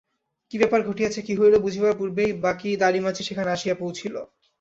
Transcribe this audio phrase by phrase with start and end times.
[0.51, 4.15] কি ব্যাপার ঘটিয়াছে, কি হইল, বুঝিবার পূর্বেই বাকি দাঁড়ি-মাঝি সেখানে আসিয়া পৌঁছিল।